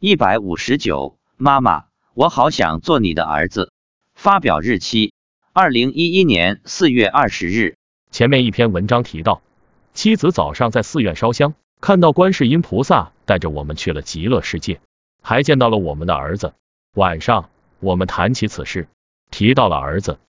[0.00, 3.72] 一百五十九，妈妈，我好想做你的儿子。
[4.14, 5.12] 发表日期：
[5.52, 7.74] 二零一一年四月二十日。
[8.12, 9.42] 前面一篇文章提到，
[9.94, 14.80] 妻子早上在寺院烧香，看到观世音菩萨带着我们去了极乐世界，
[15.20, 16.54] 还见到了我们的儿子。
[16.94, 18.86] 晚上我们谈起此事，
[19.32, 20.20] 提到了儿子，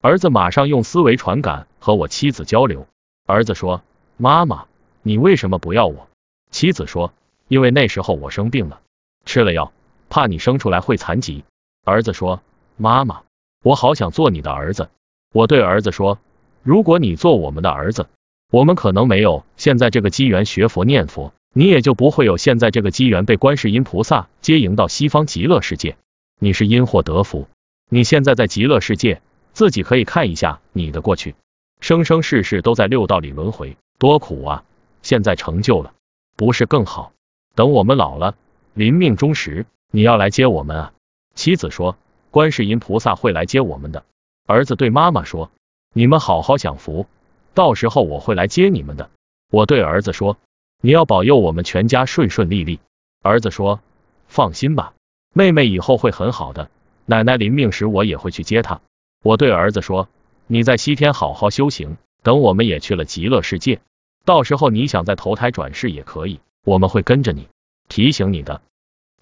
[0.00, 2.88] 儿子马上用思维传感和我妻子交流。
[3.24, 3.84] 儿子说
[4.18, 4.66] ：“妈妈，
[5.00, 6.08] 你为什么不要我？”
[6.50, 7.14] 妻子说
[7.46, 8.80] ：“因为那时候我生病了。”
[9.24, 9.72] 吃了药，
[10.08, 11.44] 怕你生出来会残疾。
[11.84, 12.42] 儿子说
[12.76, 13.22] ：“妈妈，
[13.62, 14.88] 我好想做你的儿子。”
[15.32, 16.18] 我对儿子说
[16.62, 18.06] ：“如果你做我们的儿子，
[18.50, 25.96] 我们可能没有现在这个机缘学佛念佛，你也就不会有现在这个机缘被观世音菩萨接迎到西方极乐世界。
[26.38, 27.48] 你是因祸得福，
[27.88, 31.34] 你现在在极乐世界，自己可以看一下你的过去，
[31.80, 34.64] 生生世世都在六道里轮回，多苦啊！
[35.02, 35.94] 现在成就了，
[36.36, 37.12] 不是更好？
[37.54, 38.34] 等我们老了。”
[38.74, 40.92] 临命终时，你要来接我们啊！
[41.34, 41.98] 妻子说，
[42.30, 44.04] 观世音菩萨会来接我们的。
[44.46, 45.50] 儿子对妈妈说，
[45.92, 47.06] 你们好好享福，
[47.52, 49.10] 到时候我会来接你们的。
[49.50, 50.38] 我对儿子说，
[50.80, 52.80] 你要保佑我们全家顺顺利利。
[53.20, 53.80] 儿子说，
[54.26, 54.94] 放心吧，
[55.34, 56.70] 妹妹以后会很好的。
[57.04, 58.80] 奶奶临命时，我也会去接她。
[59.22, 60.08] 我对儿子说，
[60.46, 63.80] 你在西天好好修行，等我们也去了极乐世界，
[64.24, 67.48] 到时候你想再投胎转世也可以，我们会跟着你。
[67.88, 68.62] 提醒你的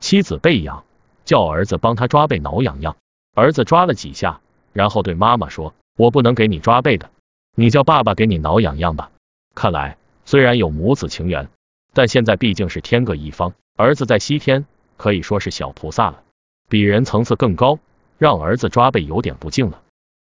[0.01, 0.85] 妻子被痒，
[1.25, 2.97] 叫儿子帮他抓背挠痒痒。
[3.35, 4.41] 儿子抓了几下，
[4.73, 7.11] 然后对妈妈说：“我不能给你抓背的，
[7.55, 9.13] 你叫爸爸给你挠痒痒吧。”
[9.55, 11.49] 看来虽然有母子情缘，
[11.93, 13.53] 但现在毕竟是天各一方。
[13.77, 16.23] 儿子在西天可以说是小菩萨了，
[16.69, 17.79] 比人层次更高，
[18.19, 19.83] 让儿子抓背有点不敬了。